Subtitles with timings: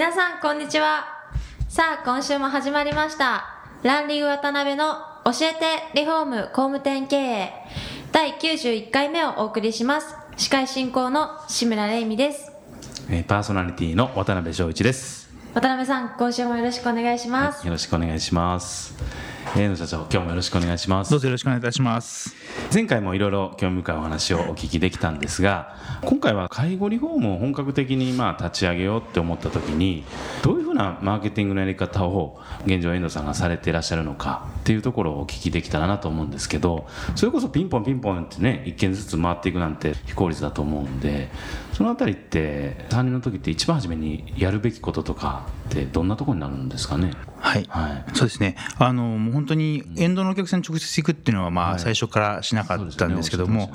[0.00, 1.04] 皆さんこんにちは。
[1.68, 3.60] さあ今週も始まりました。
[3.82, 4.94] ランリグ渡辺の
[5.26, 7.52] 教えてリフォーム工務店経営。
[8.10, 10.16] 第91回目をお送りします。
[10.38, 12.50] 司会進行の志村玲美です。
[13.28, 15.19] パーソナリティの渡辺翔一です、
[15.52, 18.94] 渡辺さん今週もよろしくお願いします、よろしくお願いします。
[19.56, 21.10] えー野社長今日もよろしくお願いします。
[21.10, 22.36] どうぞよろしくお願いいたします。
[22.72, 30.04] 前回もいろいろ興味深いお話をお聞きできたんですが今回は介護リフォームを本格的にまあ立ち上げようって思った時に
[30.42, 41.30] どういうふうなマーケティングのやり方を現状遠藤さんがされていらっしゃるのかっていうところをお聞きできたらなと思うんですけどそれこそピンポンピンポンってね一件ずつ回っていくなんて非効率だと思うんで
[41.72, 47.12] そのあたりって担任の時って一番初めにやるべきこととかってどんなところになるんですかね？
[47.40, 47.66] はい。
[47.68, 48.04] はい。
[48.14, 48.56] そうですね。
[48.78, 51.80] あの、もう本当に、エンドのお客さんに直接行くっていうのは、まあ、はい。
[51.80, 53.72] 最初からしなかったんですけども、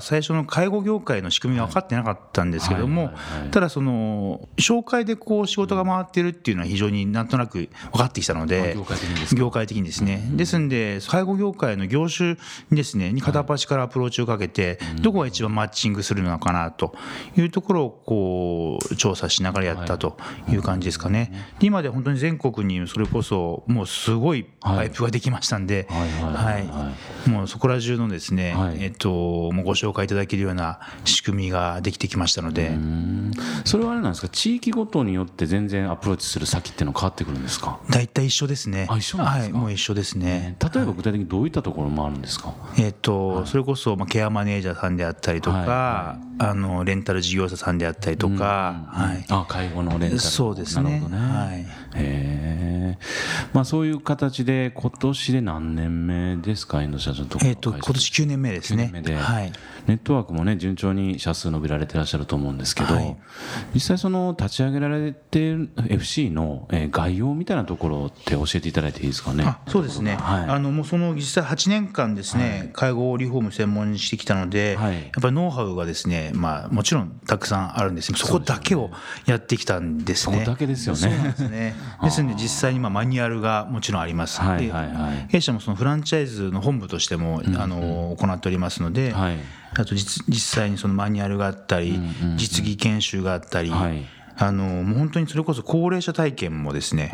[0.00, 3.12] 最初の介護業界の仕組みが分かってなかったんですけども
[3.50, 9.40] ただ、その、紹介でこう、仕事が回ってるっていうのは非常になんとなく分かってきたのあで業、界的にですか？
[9.40, 10.22] 業界的にですね。
[10.32, 12.36] ですんで、介護業界の業種
[12.70, 16.94] にですね、に片っ端からアプローチをかけて、どこが一番マッチングするのかなと
[17.36, 20.16] いうところを、こう、調査しながらやったと
[20.48, 21.32] いう感じですかね。
[21.58, 26.18] で今では本当に全国にそれこそ、もうすごいパイプができましたんで、はいはいは
[26.60, 26.92] いはは
[27.26, 27.30] い。
[27.30, 28.76] もうそこら中のですね、はい。
[28.80, 29.08] えっと、
[29.52, 33.32] もうご紹介いただけるような仕組みができてきましたので、うん。
[33.64, 34.28] それはあれなんですか？
[34.28, 37.80] 地域ごとによって全然アプローチする先っていうのは変わってくるんですか？
[37.90, 38.86] 大体一緒ですね。
[38.90, 40.56] あ一緒はい、もう一緒ですね。
[40.62, 42.54] 例えば具体的にどういったところもあるんですか？
[42.78, 49.24] えっと、それこそ、まあ、ケアマネージャーさんであったりとか、はあの、レンタル事業者さんであったりとか、はい。
[49.30, 50.18] あ介護のレンタル。
[50.20, 50.82] そうですね。
[50.82, 52.98] なるほどね、はいへえ
[53.52, 56.82] まあそういう形で今年で何年目ですか？
[56.82, 59.14] 遠藤社長のとえっと、今年9年目です9ね。
[59.16, 59.52] はい。
[59.86, 63.16] ネットワークもね順調に社数伸びられてらっしゃると思うんですけど、はい。
[63.74, 69.44] 実際その立ち上げられている FC のえー概要みたいなところって教えていただいていいですかね？
[69.46, 70.44] あそうですね、はい。
[70.44, 74.94] あのもうその実際8年間ですね、介護リフォーム専門にしてきたので、はい。
[74.94, 78.90] やっぱりノウハウがですね、まあ、もちろんたくさんあるんですそこだけを
[79.26, 80.38] やってきたんですね。
[80.38, 81.22] そこだけですよね。
[81.22, 81.74] ですね。
[82.02, 84.40] ですので実際にまあマニュアルがもちろんあります。
[84.40, 85.26] はいはいはい。
[85.26, 89.36] で弊社もそのフランチャイズの本部としても、あの行っておりますので、はい
[89.78, 91.98] あと実実際にそのマニュアルがあったり、
[92.36, 94.06] 実技研修があったり、はい。
[94.38, 97.10] あのもう本当にそれこそ高齢者体験もですね、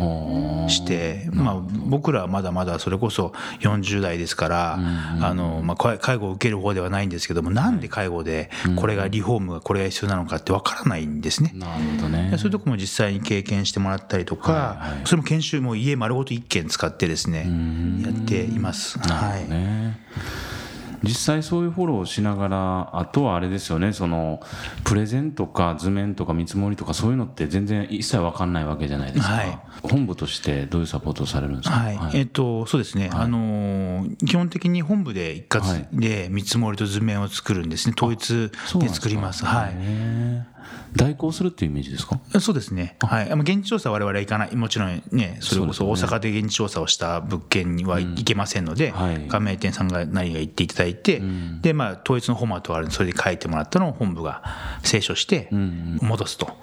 [0.69, 4.79] して、まあ、僕らはまだまだそれこそ40代ですから、
[5.21, 11.53] あのまあ、介介護を受ける方ではないんですけども、なんで介護でこれがリフォームがこれが必要なのかってわからないんですね。
[11.55, 12.35] なるほどね。
[12.39, 17.47] そういうとこも実際に経験してもらったりとか、それも研修も家丸ごと1軒使ってですね、
[18.05, 18.99] やっています。
[18.99, 20.52] はい。
[21.03, 24.41] ね実際そういうフォローをしながらあとはあれですよねその
[24.85, 29.59] プレゼンとか図面とか見積もりとかそういうのって全然一切分かんないわけじゃないですか、はい。
[29.83, 39.45] 本部としてどういうサポートをされるんですか、はい、えっと、そうですね、あのー基本的に本部で一括で見積もりと図面を作るんですね、統一で作ります。
[39.45, 40.52] はい。
[40.95, 42.19] 代行するっていうイメージですか？
[42.41, 42.97] そうですね。
[43.01, 43.29] はい。
[43.31, 44.57] まあ現地調査は我々は行かない。
[44.57, 51.23] もちろんね、それこそ大阪で現地調査をした物件には行けませんので、はい加盟店さんが何が言っていただいて、
[51.61, 54.43] で、まあ、統一のフォーマットがあるんで、それで書いてもらったのを本部が
[54.83, 56.47] 清書して、戻すと。
[56.47, 56.57] はい。
[56.57, 56.61] なる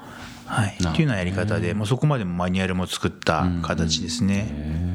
[0.49, 0.93] ほどね。
[0.93, 4.47] っていうようなやり方で、もうそこまでもマニュアルも作った形ですね。
[4.49, 4.89] へー。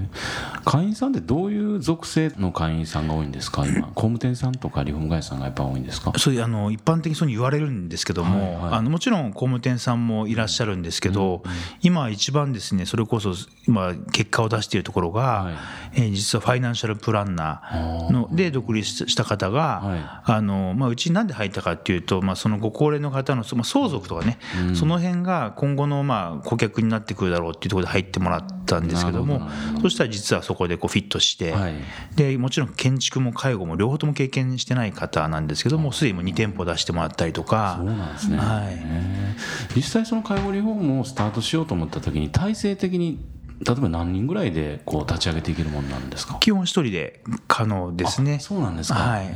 [0.64, 3.66] 会員さんってどういう属性の会員さんが多いんですか？
[3.66, 3.88] 今。
[3.88, 6.12] 工務店さんとかリフォーム会社さんがやっぱ多いんですか？
[6.18, 11.42] そういうあの一般的にそうに言われるんですけども、はいはいあのもちろん工務店さんもいらっしゃるんですけど、
[11.82, 13.34] 今一番ですねそれこそ
[13.66, 15.54] 今結果を出しているところが、はい
[15.94, 24.38] えー実はファイナンシャルプランナーので独立した方が、はあのまあ、うちになんで入ったかっていうと、まあ、そのご高齢の方の、そまあ、相続とかね、
[24.74, 29.48] その辺が今後のまあ顧客になってくるだろうっていうところで入ってもらったんですけども
[29.82, 31.74] そしたら実はそこでこうフィットして、はい。
[32.16, 37.76] でもちろん建築も介護も両方とも経験してない方なんですけどもすでにもう2店舗出してもらったりとか。
[37.78, 39.76] そうなんですね、はい。
[39.76, 43.24] 実際その介護リフォームをスタートしようと思った時に体制的に
[43.66, 46.36] 例えば何人ぐらいでこう立ち上げていけるものなんですか？
[46.40, 48.34] 基本一人で可能ですね。
[48.34, 49.34] あそうなんですか、はい。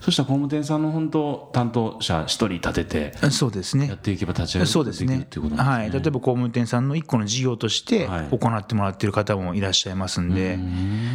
[0.00, 3.88] そしたら工務店さんの本当担当者一人立ててそうですね。
[3.88, 8.28] やっていけば立ち上げそうですねっていうことなんはい、例えば工務店さんの一個の事業としてはい。
[8.38, 10.58] 行ってもらってる方もいらっしゃいますんで、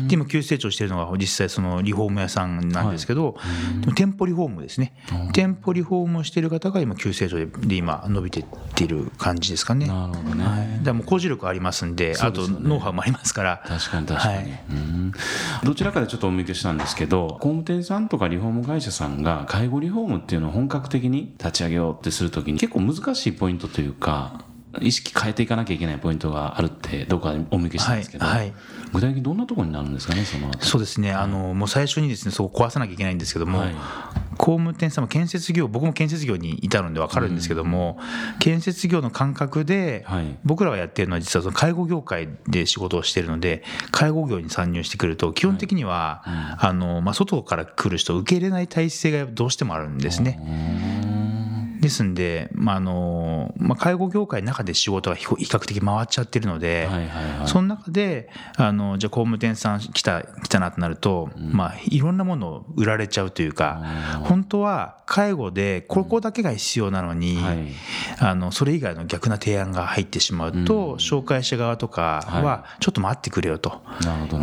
[0.08, 3.36] で今急成長しているのが実際そのリフォーム屋さんなんですけど、
[3.81, 4.94] でも店舗リフォームですね、
[5.34, 8.46] 店舗リフォームをしている方が今急成長でで今伸びていっ
[8.76, 9.88] ている感じですかね。
[9.88, 10.44] なるほどね、
[10.80, 14.63] だからもう工事力ありますんで、あとノウハウもありますから、確かに確かに、はい。
[14.69, 15.12] うん。
[15.63, 24.45] どちらかでちょっとお見受けしたんですけど工務店さんとかリフォーム会社さんが介護リフォームっていうのを本格的に立ち上げようってするときに結構難しいポイントというか
[24.81, 28.54] 意識変えていかなきゃいけないポイントがあるってどこかでお見受けしたんですけど、はいはい。
[28.94, 33.76] 具体的にどんなところになるんですかねそのそうですね、あのもう最初にですねそこを壊さなきゃいけないんですけども、はい。
[34.40, 38.00] 工務店さんも建設業、僕も建設業にいたので分かるんですけども、
[38.40, 40.38] 建設業の感覚で、はい。
[40.46, 46.24] 僕らがやってるのは、実はその介護業界で仕事をしているので、介護業に参入してくると、基本的には、
[46.58, 50.40] あのまあ、外から来る人を受け入れない体制がどうしてもあるんですね。
[51.89, 57.47] ですんで、まああのまあ、介護業界の中で仕事が比比較的回っちゃってるので、はいはいはい。
[57.47, 63.83] その中であのじゃあ工務店さん来た来たなとなると、まあ、いろんなものを売られちゃうというか、
[64.24, 67.68] 本当は介護でここだけが必要なのに、はい。
[68.19, 73.81] あのそれ以外の逆な提案が入ってしまうと、紹介者側とかはちょっと待ってくれよと。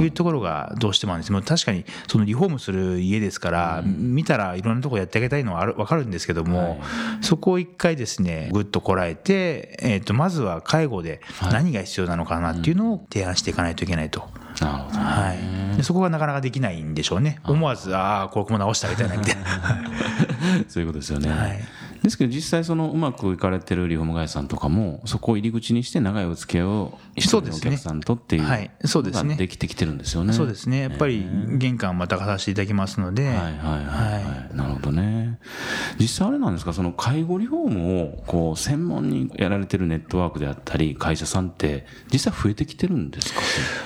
[0.01, 1.33] いうところがどうしてもあるんです。
[1.33, 6.81] もう確かにそのリフォームする家ですから、見たらいろんなところやってあげたいのはある分かるんですけども、
[7.21, 14.29] そこを一回ですねぐっとこらえて、えー、とまずは介護で何が必要なのかなっていうのを提案していかないといけないと。
[14.61, 15.05] なるほどね。
[15.05, 15.35] は
[15.75, 17.41] い、でそこがなかなかできないんでしょうね。
[17.45, 19.43] 思わずああここも直してあげたいなみたいな。
[20.69, 21.61] そういうことですよね、はい。
[22.03, 28.71] ですけど実際そのうまくいかれてるリフォーム会社さんとかもそこを入り口にして長いお付き合いを一人のお客さんとっていうのはい。
[28.85, 29.31] そうですね。
[29.31, 30.33] ができてきてるんですよね。
[30.33, 30.81] そうですね。
[30.81, 31.27] やっぱり
[31.59, 34.21] 玄関またがさせていただきますので、はいはいはい、は
[34.53, 35.39] い、なるほどね。
[35.99, 36.73] 実際あれなんですか？
[36.73, 43.41] その介護リフォームをこう専門にやられてるネットワークであったり会社さんって実際増えてきてるんですか？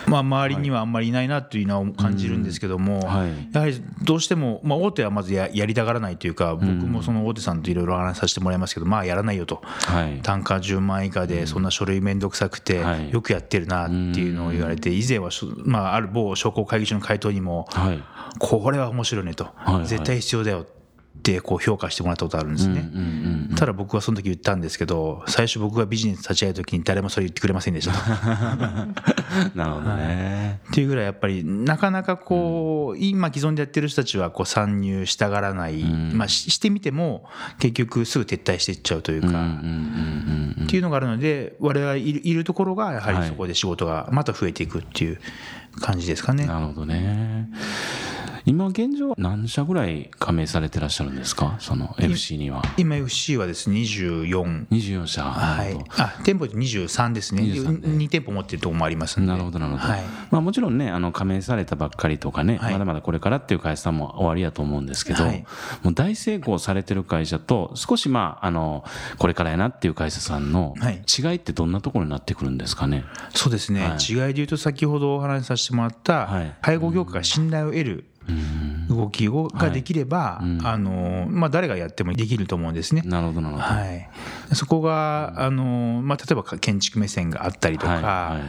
[0.06, 3.48] まあ、周りにはあんまりいないなというのは感じるんですけども、はい。
[3.52, 10.20] やはりどうしても、まあ、大手はまずややりたがらないというか、僕もその大手さんといろいろ話させてもらいますけど、まあ、やらないよと、はい。
[10.22, 15.30] 単価10万円以下で、そんな書類めんどくさくてはい、よくやってるなっていうのを言われて、以前は
[15.64, 18.02] まあ、ある某商工会議所の回答にも、はい。
[18.38, 19.48] これは面白いねと。
[19.84, 20.79] 絶対必要だよって
[21.42, 22.90] こう評価してもらったことあるんですね。
[22.92, 27.98] うんうんただ僕はその時言ったんですけど、最初僕がビジネス立ち上げた時に誰もそれ言ってくれませんでしたと。
[29.54, 37.24] なるほどね、っていうぐらいやっぱりなかなかこう、今既存でやってる人たちはこう参入したがらない、まあ、ししてみても
[37.58, 43.22] 結局すぐ撤退していっちゃうというか、うんうんうんうんっていうのがあるので我々いるいるところがやははい。
[43.22, 45.18] りそこで仕事がまた増えていくっていう
[45.80, 46.46] 感じですかね。
[46.46, 47.48] なるほどね
[48.44, 51.56] 今現状何社ぐらい加盟されてらっしゃるんですか？
[51.58, 52.62] その FC には。
[52.76, 55.24] 今 FC はですね24 24社。
[55.24, 55.76] はい。
[55.98, 57.42] あ店舗で23ですね。
[57.42, 60.02] 23 2店舗持ってるところもありますなるほどなるほど、はい。
[60.30, 62.72] まあ、もちろんねあの加盟されたばっかりとかね、はい。
[62.72, 65.44] まだまだこれからっていう会社さんも終わりやと思うんですけど、はい。
[65.82, 68.84] もう大成功されてる会社と少しまああの
[69.18, 71.02] これからやなっていう会社さんのはい。
[71.06, 73.04] 違いってどんなところになってくるんですかね、
[73.34, 73.98] そうですね、はい。
[73.98, 76.56] 違いで言うと先ほどお話しさせてもらった、はい。
[76.62, 78.04] 介護業界が信頼を得る
[78.88, 83.02] 動きをができれば、あのまあ、誰がやってもできると思うんですね。
[83.04, 84.08] なるほどなるほど、はい、
[84.52, 88.42] そこがあの、まあ、例えば建築目線があったりとか、はいはい。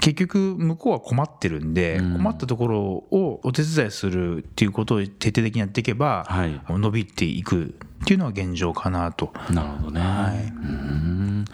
[0.00, 6.60] 結局向こうは困ってるんで、困ったところをお手伝いするっていうことを徹底的にやっていけば、はい。
[6.68, 9.32] 伸びていくっていうのは現状かなと。
[9.50, 10.44] なるほどね、はい。
[10.44, 11.44] うん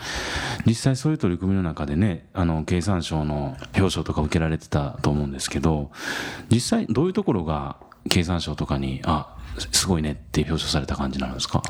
[0.67, 5.91] 実際そういう取り組みの中でねあの経産省の表彰とか受けられてたと思うんですけど
[6.51, 7.77] 実際どういうところが
[8.09, 9.37] 経産省とかにあ
[9.73, 11.63] すごいねって表彰された感じなんですか？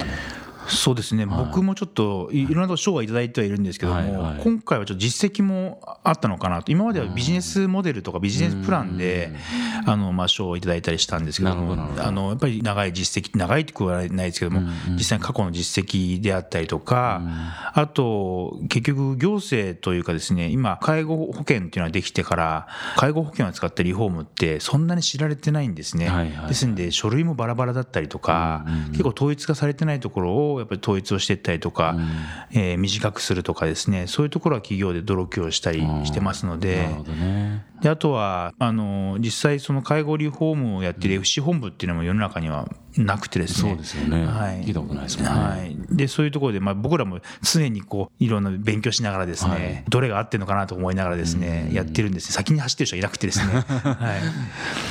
[0.69, 2.55] そうですね、僕もちょっといい。
[2.55, 4.41] ろんな賞はいただいてはいるんですけども、はいはい。
[4.43, 9.35] 今回はちょっと実績もあったのかなと、今まではビジネスモデルとかビジネスプランで、
[9.87, 17.23] あのまあ賞をいただいたりしたんですけども、どあのやっぱり長い実績、長いって言わないですけども、実際に過去の実績であったりとか、
[17.75, 26.09] あと、結局、行政というかですね、今、介護保険っていうのができてから、介護保険を使ったリフォームって、そんなに知られてないんですね。
[26.09, 31.97] はいはいですんで、書類もバラバラだったりとか、結構統一化されてないところをやっぱり統一をしていったりとか、
[32.53, 36.89] えー短くするとかですね、そういうところは企業で努力をしたりしてますので。
[37.09, 37.65] ね。
[37.83, 43.71] であとはあの実際、その介護リフォームをやっている FC 本部っていうのも世の中にはなくてですね。
[43.71, 44.65] そうですよね、はい。
[44.65, 49.85] 聞いたことないですもんね、はい、でそういうところで、まあ、僕らも常にこういろんな勉強しながらですね、はい。
[49.89, 52.33] どれが合ってるのかなと思いながらですねやってるんですね。
[52.33, 53.97] 先に走ってる人はいなくてですね、 は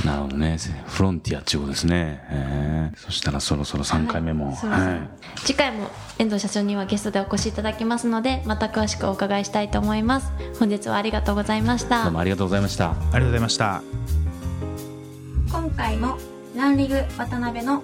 [0.03, 0.57] い、なるほどね。
[0.87, 2.21] フロンティアっていうことですね。
[2.29, 2.99] へー。
[2.99, 5.09] そしたらそろそろ3回目も、はいはい。
[5.45, 10.31] 次回も遠藤社長にはゲストでお越しいただきますのでまた詳しくお伺いしたいと思います。
[10.59, 12.03] 本日はありがとうございました。
[12.03, 12.91] どうもありがとうございました。
[12.91, 13.81] ありがとうございました。
[15.51, 16.17] 今回も
[16.55, 17.83] ランリグ渡辺の